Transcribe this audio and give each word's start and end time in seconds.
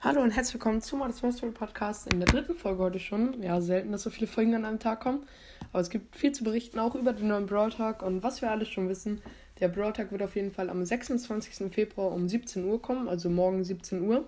Hallo 0.00 0.22
und 0.22 0.30
herzlich 0.30 0.54
willkommen 0.54 0.80
zu 0.80 0.96
Modest 0.96 1.24
Mystery 1.24 1.50
Podcast 1.50 2.12
in 2.12 2.20
der 2.20 2.28
dritten 2.28 2.54
Folge 2.54 2.82
heute 2.82 3.00
schon. 3.00 3.42
Ja, 3.42 3.60
selten, 3.60 3.90
dass 3.90 4.04
so 4.04 4.10
viele 4.10 4.28
Folgen 4.28 4.54
an 4.54 4.64
einem 4.64 4.78
Tag 4.78 5.00
kommen. 5.00 5.26
Aber 5.72 5.80
es 5.80 5.90
gibt 5.90 6.14
viel 6.14 6.30
zu 6.30 6.44
berichten, 6.44 6.78
auch 6.78 6.94
über 6.94 7.12
den 7.12 7.26
neuen 7.26 7.46
Brawl 7.46 7.70
Talk 7.70 8.02
und 8.02 8.22
was 8.22 8.40
wir 8.40 8.52
alles 8.52 8.68
schon 8.68 8.88
wissen. 8.88 9.20
Der 9.58 9.66
Brawl 9.66 9.92
Talk 9.92 10.12
wird 10.12 10.22
auf 10.22 10.36
jeden 10.36 10.52
Fall 10.52 10.70
am 10.70 10.84
26. 10.84 11.72
Februar 11.72 12.12
um 12.12 12.28
17 12.28 12.64
Uhr 12.64 12.80
kommen, 12.80 13.08
also 13.08 13.28
morgen 13.28 13.64
17 13.64 14.02
Uhr. 14.02 14.24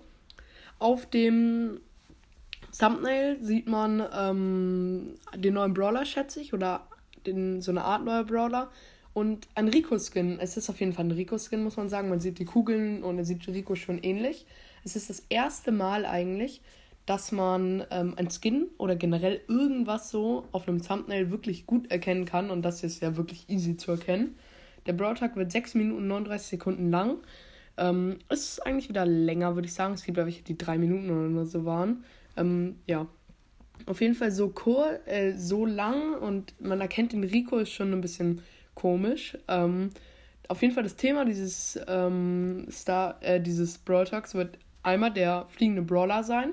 Auf 0.79 1.05
dem 1.05 1.81
Thumbnail 2.77 3.37
sieht 3.41 3.67
man 3.67 4.03
ähm, 4.13 5.15
den 5.35 5.55
neuen 5.55 5.73
Brawler, 5.73 6.05
schätze 6.05 6.39
ich, 6.39 6.53
oder 6.53 6.87
den, 7.25 7.61
so 7.61 7.71
eine 7.71 7.83
Art 7.83 8.03
neuer 8.03 8.23
Brawler. 8.23 8.69
Und 9.13 9.47
ein 9.55 9.67
Rico-Skin. 9.67 10.39
Es 10.39 10.55
ist 10.55 10.69
auf 10.69 10.79
jeden 10.79 10.93
Fall 10.93 11.05
ein 11.05 11.11
Rico-Skin, 11.11 11.63
muss 11.63 11.77
man 11.77 11.89
sagen. 11.89 12.09
Man 12.09 12.19
sieht 12.19 12.39
die 12.39 12.45
Kugeln 12.45 13.03
und 13.03 13.17
er 13.17 13.25
sieht 13.25 13.47
Rico 13.47 13.75
schon 13.75 13.99
ähnlich. 13.99 14.45
Es 14.85 14.95
ist 14.95 15.09
das 15.09 15.23
erste 15.29 15.71
Mal 15.71 16.05
eigentlich, 16.05 16.61
dass 17.05 17.31
man 17.31 17.83
ähm, 17.89 18.13
ein 18.17 18.29
Skin 18.29 18.67
oder 18.77 18.95
generell 18.95 19.41
irgendwas 19.47 20.11
so 20.11 20.47
auf 20.51 20.67
einem 20.67 20.81
Thumbnail 20.81 21.31
wirklich 21.31 21.65
gut 21.65 21.91
erkennen 21.91 22.25
kann. 22.25 22.49
Und 22.51 22.61
das 22.61 22.83
ist 22.83 23.01
ja 23.01 23.17
wirklich 23.17 23.49
easy 23.49 23.75
zu 23.75 23.91
erkennen. 23.91 24.37
Der 24.85 24.93
Broadtag 24.93 25.35
wird 25.35 25.51
6 25.51 25.73
Minuten 25.73 26.07
39 26.07 26.47
Sekunden 26.47 26.89
lang. 26.91 27.17
Ähm, 27.79 28.19
es 28.29 28.53
ist 28.53 28.65
eigentlich 28.65 28.89
wieder 28.89 29.05
länger, 29.05 29.55
würde 29.55 29.67
ich 29.67 29.73
sagen. 29.73 29.93
Es 29.93 30.03
gibt 30.03 30.17
ja 30.17 30.25
welche, 30.25 30.43
die 30.43 30.57
3 30.57 30.77
Minuten 30.77 31.09
oder 31.09 31.45
so 31.45 31.65
waren. 31.65 32.03
Ähm, 32.37 32.75
ja. 32.85 33.07
Auf 33.85 34.01
jeden 34.01 34.13
Fall 34.13 34.31
so 34.31 34.53
cool, 34.65 34.99
äh, 35.05 35.33
so 35.33 35.65
lang 35.65 36.13
und 36.15 36.53
man 36.59 36.81
erkennt 36.81 37.13
den 37.13 37.23
Rico 37.23 37.57
ist 37.57 37.71
schon 37.71 37.93
ein 37.93 38.01
bisschen 38.01 38.41
komisch. 38.75 39.37
Ähm, 39.47 39.91
auf 40.49 40.61
jeden 40.61 40.73
Fall 40.73 40.83
das 40.83 40.97
Thema 40.97 41.23
dieses 41.23 41.79
ähm, 41.87 42.67
Star, 42.69 43.17
äh, 43.21 43.39
dieses 43.39 43.77
Brawl 43.77 44.05
Talks 44.05 44.35
wird 44.35 44.57
einmal 44.83 45.13
der 45.13 45.45
fliegende 45.47 45.81
Brawler 45.81 46.23
sein 46.23 46.51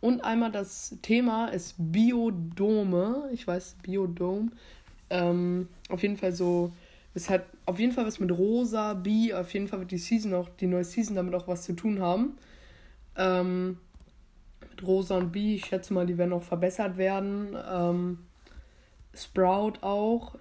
und 0.00 0.22
einmal 0.22 0.50
das 0.50 0.98
Thema 1.00 1.46
ist 1.46 1.76
Biodome. 1.78 3.30
Ich 3.32 3.46
weiß, 3.46 3.76
Biodome. 3.82 4.50
Ähm, 5.10 5.68
auf 5.88 6.02
jeden 6.02 6.16
Fall 6.16 6.32
so, 6.32 6.72
es 7.14 7.30
hat 7.30 7.44
auf 7.64 7.78
jeden 7.78 7.92
Fall 7.92 8.06
was 8.06 8.18
mit 8.18 8.32
Rosa, 8.32 8.94
Bi, 8.94 9.32
auf 9.32 9.52
jeden 9.54 9.68
Fall 9.68 9.78
wird 9.80 9.92
die 9.92 9.98
Season 9.98 10.34
auch, 10.34 10.48
die 10.60 10.66
neue 10.66 10.84
Season 10.84 11.14
damit 11.14 11.34
auch 11.34 11.46
was 11.46 11.62
zu 11.62 11.74
tun 11.74 12.00
haben. 12.00 12.36
Ähm, 13.16 13.78
mit 14.60 14.82
Rosa 14.84 15.16
und 15.16 15.30
Bi, 15.30 15.54
ich 15.54 15.66
schätze 15.66 15.94
mal, 15.94 16.06
die 16.06 16.18
werden 16.18 16.32
auch 16.32 16.42
verbessert 16.42 16.96
werden. 16.96 17.56
Ähm, 17.70 18.18
Sprout 19.14 19.74
auch. 19.80 20.34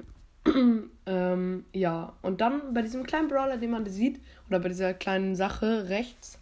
ähm, 1.06 1.66
ja, 1.74 2.14
und 2.24 2.42
dann 2.42 2.74
bei 2.74 2.82
diesem 2.82 3.04
kleinen 3.04 3.28
Brawler, 3.28 3.58
den 3.58 3.72
man 3.72 3.86
sieht, 3.86 4.20
oder 4.50 4.60
bei 4.60 4.70
dieser 4.70 4.96
kleinen 4.96 5.36
Sache 5.36 5.90
rechts, 5.90 6.40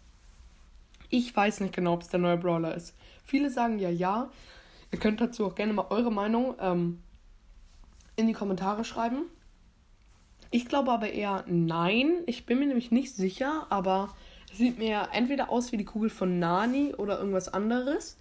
ich 1.10 1.36
weiß 1.36 1.60
nicht 1.60 1.74
genau, 1.74 1.92
ob 1.92 2.02
es 2.02 2.08
der 2.08 2.20
neue 2.20 2.38
Brawler 2.38 2.74
ist. 2.74 2.96
Viele 3.24 3.50
sagen 3.50 3.78
ja, 3.78 3.90
ja. 3.90 4.30
Ihr 4.90 4.98
könnt 4.98 5.20
dazu 5.20 5.46
auch 5.46 5.54
gerne 5.54 5.74
mal 5.74 5.86
eure 5.90 6.10
Meinung 6.10 6.54
ähm, 6.58 7.02
in 8.16 8.26
die 8.26 8.32
Kommentare 8.32 8.84
schreiben. 8.84 9.26
Ich 10.54 10.66
glaube 10.66 10.92
aber 10.92 11.10
eher 11.10 11.44
nein. 11.48 12.18
Ich 12.26 12.44
bin 12.44 12.58
mir 12.58 12.66
nämlich 12.66 12.90
nicht 12.90 13.16
sicher, 13.16 13.66
aber 13.70 14.14
es 14.52 14.58
sieht 14.58 14.78
mir 14.78 15.08
entweder 15.12 15.48
aus 15.48 15.72
wie 15.72 15.78
die 15.78 15.86
Kugel 15.86 16.10
von 16.10 16.38
Nani 16.38 16.94
oder 16.94 17.18
irgendwas 17.18 17.48
anderes. 17.48 18.18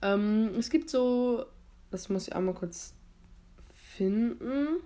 Ähm, 0.00 0.54
es 0.56 0.70
gibt 0.70 0.88
so, 0.88 1.44
das 1.90 2.08
muss 2.08 2.28
ich 2.28 2.36
einmal 2.36 2.54
kurz 2.54 2.94
finden. 3.96 4.76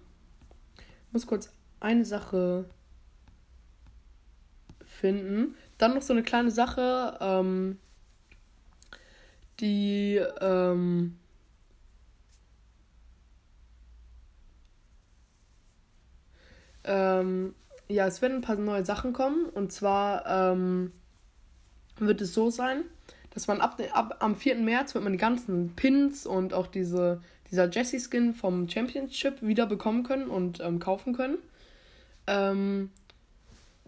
Ich 0.79 1.13
muss 1.13 1.27
kurz 1.27 1.53
eine 1.81 2.07
Sache 2.07 2.65
finden. 4.87 5.55
Dann 5.77 5.93
noch 5.93 6.03
so 6.03 6.15
eine 6.15 6.23
kleine 6.23 6.51
Sache, 6.51 7.19
ähm, 7.21 7.79
die 9.61 10.19
ähm, 10.41 11.19
ähm, 16.87 17.55
ja, 17.89 18.07
es 18.07 18.23
werden 18.23 18.39
ein 18.39 18.43
paar 18.43 18.57
neue 18.57 18.85
Sachen 18.85 19.13
kommen. 19.13 19.47
Und 19.47 19.73
zwar 19.73 20.27
ähm, 20.27 20.93
wird 21.99 22.21
es 22.21 22.35
so 22.35 22.51
sein, 22.51 22.85
dass 23.31 23.47
man 23.47 23.61
ab, 23.61 23.81
ab 23.93 24.17
am 24.21 24.37
4. 24.37 24.57
März 24.57 24.95
wird 24.95 25.05
man 25.05 25.13
die 25.13 25.19
ganzen 25.19 25.75
Pins 25.77 26.27
und 26.27 26.55
auch 26.55 26.67
diese, 26.67 27.21
dieser 27.51 27.69
Jessie-Skin 27.69 28.35
vom 28.35 28.69
Championship 28.69 29.43
wieder 29.43 29.67
bekommen 29.67 30.03
können 30.03 30.29
und 30.29 30.61
ähm, 30.61 30.79
kaufen 30.79 31.15
können. 31.15 31.39
Ähm, 32.27 32.91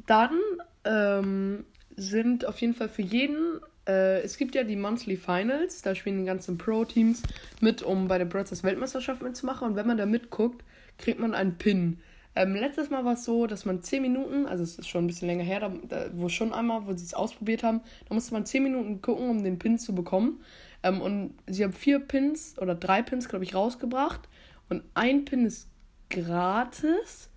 dann 0.07 0.39
ähm, 0.85 1.65
sind 1.97 2.47
auf 2.47 2.61
jeden 2.61 2.75
Fall 2.75 2.89
für 2.89 3.03
jeden. 3.03 3.61
Äh, 3.87 4.21
es 4.21 4.37
gibt 4.37 4.55
ja 4.55 4.63
die 4.63 4.77
Monthly 4.77 5.17
Finals, 5.17 5.83
da 5.83 5.95
spielen 5.95 6.21
die 6.21 6.27
ganzen 6.27 6.57
Pro-Teams 6.57 7.23
mit, 7.61 7.83
um 7.83 8.07
bei 8.07 8.19
der 8.19 8.27
Brothers 8.27 8.63
Weltmeisterschaft 8.63 9.23
mitzumachen. 9.23 9.67
Und 9.69 9.77
wenn 9.77 9.87
man 9.87 9.97
da 9.97 10.07
mitguckt, 10.07 10.63
kriegt 10.99 11.19
man 11.19 11.35
einen 11.35 11.59
Pin. 11.59 11.99
Ähm, 12.39 12.55
letztes 12.55 12.89
Mal 12.89 13.05
war 13.05 13.15
es 13.15 13.25
so, 13.25 13.49
dass 13.49 13.65
man 13.65 13.83
10 13.83 14.01
Minuten, 14.01 14.47
also 14.47 14.63
es 14.63 14.79
ist 14.79 14.89
schon 14.89 15.03
ein 15.03 15.07
bisschen 15.09 15.27
länger 15.27 15.43
her, 15.43 15.59
da, 15.59 15.73
da, 15.89 16.07
wo 16.13 16.29
schon 16.29 16.53
einmal, 16.53 16.87
wo 16.87 16.95
sie 16.95 17.05
es 17.05 17.13
ausprobiert 17.13 17.65
haben, 17.65 17.81
da 18.09 18.15
musste 18.15 18.33
man 18.33 18.47
10 18.47 18.63
Minuten 18.63 19.03
gucken, 19.03 19.29
um 19.29 19.43
den 19.43 19.59
Pin 19.59 19.77
zu 19.77 19.93
bekommen. 19.93 20.41
Ähm, 20.85 21.01
und 21.01 21.35
sie 21.49 21.65
haben 21.65 21.73
vier 21.73 21.99
Pins 21.99 22.57
oder 22.59 22.77
drei 22.77 23.03
Pins, 23.03 23.29
glaube 23.29 23.45
ich, 23.45 23.57
rausgebracht. 23.57 24.29
Und 24.69 24.85
ein 24.95 25.25
Pin 25.25 25.47
ist 25.47 25.69
gratis. 26.11 27.29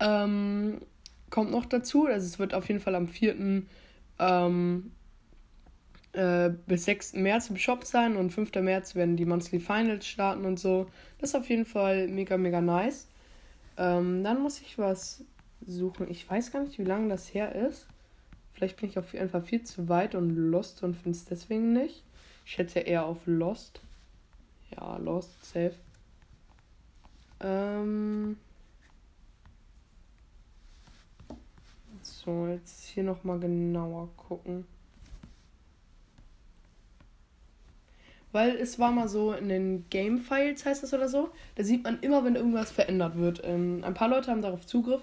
Ähm, 0.00 0.80
kommt 1.30 1.52
noch 1.52 1.66
dazu. 1.66 2.06
Also 2.06 2.26
es 2.26 2.40
wird 2.40 2.52
auf 2.52 2.66
jeden 2.66 2.80
Fall 2.80 2.96
am 2.96 3.06
4 3.06 3.62
ähm, 4.18 4.90
äh, 6.14 6.50
bis 6.66 6.84
6. 6.86 7.12
März 7.12 7.48
im 7.48 7.58
Shop 7.58 7.84
sein 7.84 8.16
und 8.16 8.30
5. 8.30 8.52
März 8.56 8.96
werden 8.96 9.16
die 9.16 9.24
Monthly 9.24 9.60
Finals 9.60 10.04
starten 10.04 10.44
und 10.44 10.58
so. 10.58 10.88
Das 11.18 11.30
ist 11.30 11.36
auf 11.36 11.48
jeden 11.48 11.64
Fall 11.64 12.08
mega, 12.08 12.36
mega 12.36 12.60
nice. 12.60 13.06
Ähm, 13.76 14.22
dann 14.24 14.42
muss 14.42 14.60
ich 14.60 14.78
was 14.78 15.24
suchen. 15.66 16.10
Ich 16.10 16.28
weiß 16.28 16.52
gar 16.52 16.62
nicht, 16.62 16.78
wie 16.78 16.84
lange 16.84 17.08
das 17.08 17.32
her 17.32 17.54
ist. 17.54 17.86
Vielleicht 18.52 18.78
bin 18.80 18.88
ich 18.88 18.98
auf 18.98 19.12
jeden 19.12 19.30
Fall 19.30 19.42
viel 19.42 19.62
zu 19.62 19.88
weit 19.88 20.14
und 20.14 20.30
lost 20.30 20.82
und 20.82 20.94
finde 20.94 21.16
es 21.16 21.24
deswegen 21.24 21.72
nicht. 21.72 22.04
Ich 22.44 22.52
schätze 22.52 22.80
eher 22.80 23.06
auf 23.06 23.26
Lost. 23.26 23.80
Ja, 24.70 24.96
Lost, 24.98 25.44
safe. 25.44 25.74
Ähm. 27.40 28.36
So, 32.02 32.46
jetzt 32.46 32.86
hier 32.86 33.04
nochmal 33.04 33.38
genauer 33.38 34.08
gucken. 34.16 34.66
Weil 38.32 38.56
es 38.56 38.78
war 38.78 38.90
mal 38.90 39.08
so 39.08 39.32
in 39.32 39.48
den 39.48 39.84
Game 39.90 40.18
Files, 40.18 40.64
heißt 40.64 40.82
das 40.82 40.94
oder 40.94 41.08
so, 41.08 41.30
da 41.54 41.64
sieht 41.64 41.84
man 41.84 42.00
immer, 42.00 42.24
wenn 42.24 42.34
irgendwas 42.34 42.70
verändert 42.70 43.18
wird. 43.18 43.42
Ähm, 43.44 43.82
ein 43.84 43.94
paar 43.94 44.08
Leute 44.08 44.30
haben 44.30 44.42
darauf 44.42 44.66
Zugriff, 44.66 45.02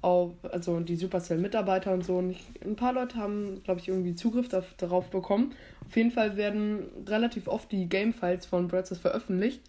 auf, 0.00 0.32
also 0.44 0.78
die 0.80 0.96
Supercell-Mitarbeiter 0.96 1.92
und 1.92 2.04
so. 2.04 2.18
Und 2.18 2.30
ich, 2.30 2.44
ein 2.64 2.76
paar 2.76 2.92
Leute 2.92 3.16
haben, 3.16 3.62
glaube 3.64 3.80
ich, 3.80 3.88
irgendwie 3.88 4.14
Zugriff 4.14 4.52
auf, 4.54 4.74
darauf 4.76 5.10
bekommen. 5.10 5.54
Auf 5.86 5.96
jeden 5.96 6.10
Fall 6.10 6.36
werden 6.36 6.86
relativ 7.06 7.48
oft 7.48 7.72
die 7.72 7.88
Game 7.88 8.12
Files 8.12 8.46
von 8.46 8.68
Bretzes 8.68 8.98
veröffentlicht, 8.98 9.60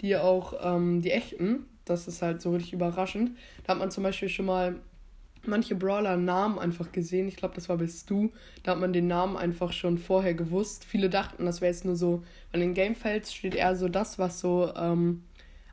die 0.00 0.16
auch 0.16 0.54
ähm, 0.62 1.02
die 1.02 1.12
echten. 1.12 1.66
Das 1.84 2.08
ist 2.08 2.20
halt 2.20 2.42
so 2.42 2.52
richtig 2.52 2.72
überraschend. 2.72 3.30
Da 3.64 3.74
hat 3.74 3.78
man 3.78 3.90
zum 3.92 4.02
Beispiel 4.02 4.28
schon 4.28 4.46
mal 4.46 4.76
manche 5.48 5.74
Brawler-Namen 5.74 6.58
einfach 6.58 6.92
gesehen. 6.92 7.28
Ich 7.28 7.36
glaube, 7.36 7.54
das 7.54 7.68
war 7.68 7.76
bei 7.76 7.86
Stu. 7.86 8.30
Da 8.62 8.72
hat 8.72 8.80
man 8.80 8.92
den 8.92 9.06
Namen 9.06 9.36
einfach 9.36 9.72
schon 9.72 9.98
vorher 9.98 10.34
gewusst. 10.34 10.84
Viele 10.84 11.10
dachten, 11.10 11.46
das 11.46 11.60
wäre 11.60 11.72
jetzt 11.72 11.84
nur 11.84 11.96
so, 11.96 12.22
weil 12.52 12.62
in 12.62 12.74
Gamefields 12.74 13.32
steht 13.32 13.54
eher 13.54 13.76
so 13.76 13.88
das, 13.88 14.18
was 14.18 14.40
so 14.40 14.72
ähm, 14.76 15.22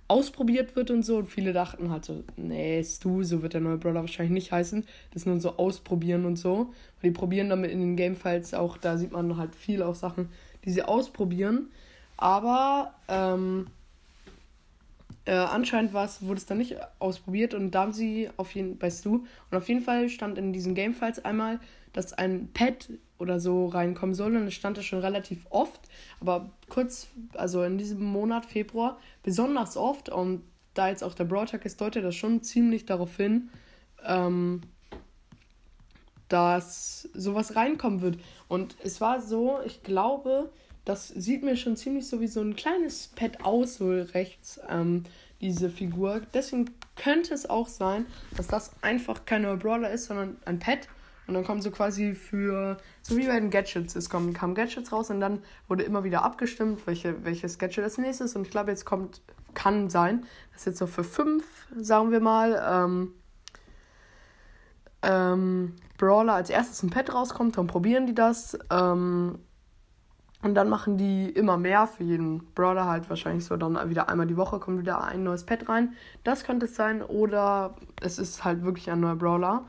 ausprobiert 0.08 0.76
wird 0.76 0.92
und 0.92 1.04
so. 1.04 1.18
Und 1.18 1.28
viele 1.28 1.54
dachten 1.54 1.92
halt 1.92 2.06
so, 2.06 2.24
nee, 2.36 2.84
Stu, 2.84 3.24
so 3.24 3.42
wird 3.42 3.54
der 3.54 3.62
neue 3.62 3.78
Brawler 3.78 4.02
wahrscheinlich 4.02 4.34
nicht 4.34 4.52
heißen. 4.52 4.86
Das 5.12 5.24
ist 5.24 5.26
nur 5.26 5.40
so 5.40 5.58
ausprobieren 5.58 6.26
und 6.26 6.38
so. 6.38 6.74
Weil 7.02 7.12
die 7.12 7.18
probieren 7.18 7.50
damit 7.50 7.72
in 7.72 7.80
den 7.80 7.96
Gamefields 7.96 8.54
auch, 8.54 8.78
da 8.78 8.98
sieht 8.98 9.12
man 9.12 9.38
halt 9.38 9.56
viel 9.56 9.82
auch 9.82 9.96
Sachen, 9.96 10.30
die 10.66 10.72
sie 10.72 10.84
ausprobieren. 10.84 11.70
Aber, 12.18 12.94
ähm, 13.08 13.68
äh, 15.26 15.32
anscheinend 15.32 15.94
wurde 15.94 16.36
es 16.36 16.46
dann 16.46 16.58
nicht 16.58 16.78
ausprobiert 17.00 17.54
und 17.54 17.72
da 17.72 17.82
haben 17.82 17.94
sie 17.94 18.30
auf 18.38 18.54
jeden 18.56 18.82
weißt 18.82 19.06
du, 19.06 19.26
und 19.50 19.58
auf 19.58 19.68
jeden 19.70 19.82
Fall 19.82 20.10
stand 20.10 20.38
in 20.38 20.54
diesen 20.54 20.76
Gamefiles 20.76 21.24
einmal, 21.24 21.60
dass 21.94 22.14
ein 22.14 22.50
Pad 22.54 22.90
oder 23.20 23.40
so 23.40 23.68
reinkommen 23.68 24.16
soll 24.16 24.36
und 24.36 24.48
es 24.48 24.54
stand 24.54 24.78
da 24.78 24.82
schon 24.82 25.00
relativ 25.00 25.46
oft, 25.50 25.82
aber 26.20 26.52
kurz, 26.70 27.08
also 27.36 27.64
in 27.64 27.78
diesem 27.78 28.04
Monat 28.04 28.46
Februar 28.46 29.00
besonders 29.22 29.78
oft 29.78 30.10
und 30.10 30.44
da 30.74 30.90
jetzt 30.90 31.04
auch 31.04 31.14
der 31.14 31.26
Broadtag 31.26 31.66
ist, 31.66 31.80
deutet 31.80 32.04
das 32.04 32.16
schon 32.16 32.42
ziemlich 32.42 32.86
darauf 32.86 33.16
hin, 33.16 33.50
ähm, 34.06 34.62
dass 36.30 37.10
sowas 37.14 37.56
reinkommen 37.56 38.02
wird. 38.02 38.18
Und 38.48 38.76
es 38.84 39.02
war 39.02 39.22
so, 39.22 39.60
ich 39.66 39.84
glaube, 39.84 40.52
das 40.86 41.08
sieht 41.10 41.44
mir 41.44 41.56
schon 41.56 41.78
ziemlich 41.78 42.08
so 42.08 42.20
wie 42.20 42.28
so 42.28 42.42
ein 42.42 42.56
kleines 42.56 43.08
Pad 43.08 43.44
aus, 43.44 43.76
so 43.76 43.90
rechts, 43.90 44.60
ähm, 44.70 45.04
diese 45.42 45.70
Figur. 45.70 46.22
Deswegen 46.34 46.72
könnte 46.96 47.34
es 47.34 47.50
auch 47.50 47.68
sein, 47.68 48.06
dass 48.38 48.48
das 48.48 48.72
einfach 48.82 49.26
kein 49.26 49.44
Brawler 49.60 49.92
ist, 49.92 50.06
sondern 50.06 50.38
ein 50.46 50.60
Pad. 50.60 50.88
Und 51.26 51.36
dann 51.36 51.46
kommen 51.46 51.62
so 51.62 51.72
quasi 51.72 52.14
für, 52.16 52.78
so 53.02 53.16
wie 53.16 53.28
bei 53.28 53.40
den 53.40 53.50
Gadgets, 53.50 53.96
es 53.96 54.10
kommen, 54.10 54.34
kamen 54.34 54.56
Gadgets 54.56 54.92
raus 54.92 55.10
und 55.10 55.22
dann 55.22 55.42
wurde 55.70 55.84
immer 55.84 56.04
wieder 56.04 56.24
abgestimmt, 56.24 56.86
welche, 56.86 57.24
welches 57.24 57.58
Gadget 57.58 57.86
das 57.86 57.98
nächste 57.98 58.26
ist. 58.26 58.36
Und 58.36 58.44
ich 58.44 58.52
glaube, 58.52 58.72
jetzt 58.72 58.84
kommt, 58.84 59.22
kann 59.54 59.90
sein, 59.90 60.26
dass 60.52 60.66
jetzt 60.66 60.80
so 60.80 60.88
für 60.88 61.06
fünf, 61.06 61.46
sagen 61.80 62.12
wir 62.12 62.20
mal, 62.20 62.62
ähm, 62.70 63.14
ähm, 65.04 65.76
Brawler 65.98 66.34
als 66.34 66.50
erstes 66.50 66.84
ein 66.84 66.90
Pad 66.90 67.14
rauskommt, 67.14 67.58
dann 67.58 67.68
probieren 67.68 68.08
die 68.08 68.16
das. 68.16 68.58
Ähm, 68.72 69.40
und 70.44 70.56
dann 70.56 70.68
machen 70.68 70.98
die 70.98 71.30
immer 71.30 71.58
mehr 71.58 71.88
für 71.88 72.04
jeden 72.04 72.44
Brawler 72.54 72.86
halt 72.86 73.10
wahrscheinlich 73.10 73.46
so 73.46 73.56
dann 73.56 73.90
wieder 73.90 74.10
einmal 74.10 74.28
die 74.28 74.36
Woche 74.36 74.60
kommt 74.60 74.80
wieder 74.80 75.02
ein 75.02 75.24
neues 75.24 75.46
Pad 75.46 75.70
rein. 75.70 75.94
Das 76.26 76.44
könnte 76.44 76.66
es 76.66 76.76
sein 76.76 77.02
oder 77.02 77.76
es 78.02 78.20
ist 78.20 78.44
halt 78.44 78.64
wirklich 78.64 78.92
ein 78.92 79.00
neuer 79.00 79.16
Brawler. 79.16 79.66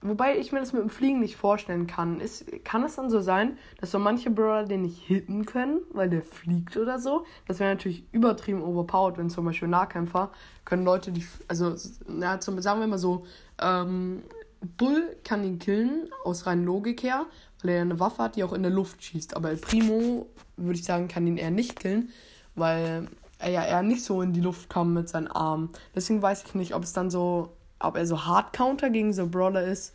Wobei 0.00 0.38
ich 0.38 0.52
mir 0.52 0.60
das 0.60 0.72
mit 0.72 0.82
dem 0.82 0.90
Fliegen 0.90 1.20
nicht 1.20 1.36
vorstellen 1.36 1.86
kann. 1.86 2.20
Ist, 2.20 2.46
kann 2.64 2.84
es 2.84 2.96
dann 2.96 3.10
so 3.10 3.20
sein, 3.20 3.58
dass 3.80 3.92
so 3.92 3.98
manche 4.00 4.30
Brawler 4.30 4.64
den 4.64 4.82
nicht 4.82 4.98
hitten 4.98 5.44
können, 5.44 5.80
weil 5.92 6.08
der 6.08 6.22
fliegt 6.22 6.76
oder 6.76 6.98
so? 6.98 7.24
Das 7.46 7.60
wäre 7.60 7.70
natürlich 7.70 8.04
übertrieben 8.12 8.62
overpowered, 8.62 9.18
wenn 9.18 9.30
zum 9.30 9.44
Beispiel 9.44 9.68
Nahkämpfer 9.68 10.30
können 10.64 10.84
Leute, 10.84 11.10
die, 11.10 11.26
also, 11.48 11.74
na, 12.06 12.38
zum, 12.38 12.60
sagen 12.60 12.80
wir 12.80 12.86
mal 12.86 12.98
so, 12.98 13.24
ähm, 13.60 14.22
Bull 14.60 15.16
kann 15.24 15.44
ihn 15.44 15.58
killen, 15.58 16.08
aus 16.24 16.46
rein 16.46 16.64
Logik 16.64 17.02
her, 17.02 17.26
weil 17.62 17.70
er 17.70 17.82
eine 17.82 18.00
Waffe 18.00 18.22
hat, 18.22 18.36
die 18.36 18.44
auch 18.44 18.52
in 18.52 18.62
der 18.62 18.72
Luft 18.72 19.02
schießt. 19.02 19.36
Aber 19.36 19.50
El 19.50 19.56
Primo, 19.56 20.26
würde 20.56 20.78
ich 20.78 20.84
sagen, 20.84 21.08
kann 21.08 21.26
ihn 21.26 21.36
eher 21.36 21.50
nicht 21.50 21.78
killen, 21.78 22.10
weil 22.54 23.08
er 23.38 23.50
ja 23.50 23.64
eher 23.64 23.82
nicht 23.82 24.04
so 24.04 24.20
in 24.22 24.32
die 24.32 24.40
Luft 24.40 24.68
kam 24.68 24.94
mit 24.94 25.08
seinen 25.08 25.28
Armen. 25.28 25.70
Deswegen 25.94 26.22
weiß 26.22 26.44
ich 26.44 26.54
nicht, 26.54 26.74
ob 26.74 26.82
es 26.82 26.92
dann 26.92 27.10
so, 27.10 27.52
ob 27.78 27.96
er 27.96 28.06
so 28.06 28.26
Hard-Counter 28.26 28.90
gegen 28.90 29.12
so 29.12 29.28
Brawler 29.28 29.64
ist, 29.64 29.94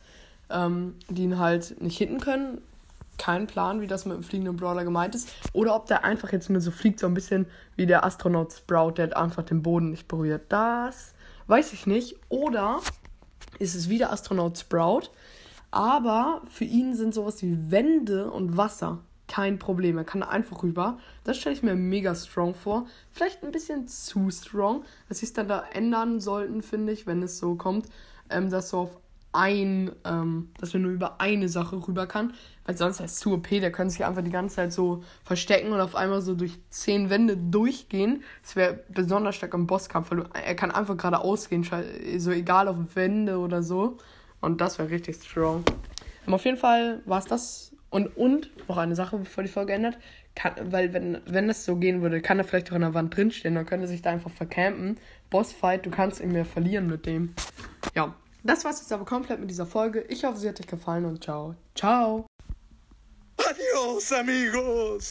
ähm, 0.49 0.95
die 1.09 1.23
ihn 1.23 1.39
halt 1.39 1.81
nicht 1.81 1.97
hitten 1.97 2.19
können. 2.19 2.61
Kein 3.17 3.47
Plan, 3.47 3.81
wie 3.81 3.87
das 3.87 4.05
mit 4.05 4.17
dem 4.17 4.23
fliegenden 4.23 4.55
Brawler 4.55 4.83
gemeint 4.83 5.13
ist. 5.13 5.29
Oder 5.51 5.75
ob 5.75 5.85
der 5.87 6.03
einfach 6.03 6.31
jetzt 6.31 6.49
nur 6.49 6.61
so 6.61 6.71
fliegt, 6.71 6.99
so 6.99 7.05
ein 7.05 7.13
bisschen 7.13 7.45
wie 7.75 7.85
der 7.85 8.05
Astronaut 8.05 8.53
Sprout, 8.53 8.93
der 8.93 9.15
einfach 9.17 9.43
den 9.43 9.61
Boden 9.61 9.91
nicht 9.91 10.07
berührt. 10.07 10.45
Das 10.49 11.13
weiß 11.47 11.73
ich 11.73 11.85
nicht. 11.85 12.15
Oder 12.29 12.79
ist 13.59 13.75
es 13.75 13.89
wieder 13.89 14.11
Astronaut 14.11 14.57
Sprout. 14.57 15.09
Aber 15.71 16.41
für 16.49 16.65
ihn 16.65 16.95
sind 16.95 17.13
sowas 17.13 17.41
wie 17.41 17.71
Wände 17.71 18.29
und 18.29 18.57
Wasser 18.57 18.99
kein 19.27 19.57
Problem. 19.57 19.97
Er 19.97 20.03
kann 20.03 20.21
einfach 20.21 20.61
rüber. 20.61 20.99
Das 21.23 21.37
stelle 21.37 21.55
ich 21.55 21.63
mir 21.63 21.73
mega 21.73 22.13
strong 22.13 22.53
vor. 22.53 22.85
Vielleicht 23.11 23.43
ein 23.43 23.51
bisschen 23.51 23.87
zu 23.87 24.29
strong, 24.29 24.83
dass 25.09 25.19
sie 25.19 25.25
es 25.25 25.33
dann 25.33 25.47
da 25.47 25.63
ändern 25.73 26.19
sollten, 26.19 26.61
finde 26.61 26.93
ich, 26.93 27.07
wenn 27.07 27.23
es 27.23 27.39
so 27.39 27.55
kommt, 27.55 27.87
ähm, 28.29 28.49
dass 28.51 28.69
so 28.69 28.79
auf 28.79 28.97
ein, 29.33 29.91
ähm, 30.05 30.49
dass 30.59 30.73
wir 30.73 30.79
nur 30.79 30.91
über 30.91 31.19
eine 31.19 31.49
Sache 31.49 31.75
rüber 31.87 32.07
kann. 32.07 32.33
Weil 32.65 32.77
sonst 32.77 32.99
ist 32.99 33.11
es 33.11 33.19
zu 33.19 33.33
OP, 33.33 33.49
der 33.49 33.71
könnte 33.71 33.91
sich 33.91 34.05
einfach 34.05 34.23
die 34.23 34.31
ganze 34.31 34.55
Zeit 34.55 34.71
so 34.71 35.03
verstecken 35.23 35.73
und 35.73 35.81
auf 35.81 35.95
einmal 35.95 36.21
so 36.21 36.33
durch 36.35 36.59
zehn 36.69 37.09
Wände 37.09 37.35
durchgehen. 37.35 38.23
Das 38.41 38.55
wäre 38.55 38.79
besonders 38.89 39.35
stark 39.35 39.53
im 39.53 39.67
Bosskampf, 39.67 40.11
weil 40.11 40.23
er 40.33 40.55
kann 40.55 40.71
einfach 40.71 40.95
geradeaus 40.95 41.49
gehen, 41.49 41.67
so 42.17 42.31
egal 42.31 42.67
auf 42.67 42.77
Wände 42.95 43.37
oder 43.37 43.63
so. 43.63 43.97
Und 44.39 44.61
das 44.61 44.77
wäre 44.77 44.89
richtig 44.89 45.21
strong. 45.21 45.63
Aber 46.25 46.35
auf 46.35 46.45
jeden 46.45 46.57
Fall 46.57 47.01
war 47.05 47.19
es 47.19 47.25
das. 47.25 47.69
Und, 47.89 48.17
und 48.17 48.49
noch 48.67 48.77
eine 48.77 48.95
Sache, 48.95 49.17
bevor 49.17 49.43
die 49.43 49.49
Folge 49.49 49.73
endet. 49.73 49.97
Kann, 50.35 50.53
weil, 50.71 50.93
wenn, 50.93 51.19
wenn 51.25 51.47
es 51.49 51.63
so 51.63 51.75
gehen 51.75 52.01
würde, 52.01 52.21
kann 52.21 52.39
er 52.39 52.43
vielleicht 52.43 52.71
auch 52.71 52.75
in 52.75 52.81
der 52.81 52.93
Wand 52.95 53.15
drinstehen. 53.15 53.53
Dann 53.53 53.65
könnte 53.65 53.85
er 53.85 53.89
sich 53.89 54.01
da 54.01 54.09
einfach 54.09 54.31
vercampen. 54.31 54.97
Bossfight, 55.29 55.85
du 55.85 55.91
kannst 55.91 56.19
ihn 56.19 56.31
mehr 56.31 56.45
verlieren 56.45 56.87
mit 56.87 57.05
dem. 57.05 57.35
Ja, 57.93 58.15
das 58.43 58.65
war's 58.65 58.79
jetzt 58.79 58.91
aber 58.91 59.05
komplett 59.05 59.39
mit 59.39 59.49
dieser 59.49 59.65
Folge. 59.65 60.01
Ich 60.09 60.23
hoffe, 60.23 60.37
sie 60.37 60.49
hat 60.49 60.59
euch 60.59 60.67
gefallen 60.67 61.05
und 61.05 61.23
ciao. 61.23 61.55
Ciao. 61.75 62.25
Adios, 63.37 64.11
amigos. 64.11 65.01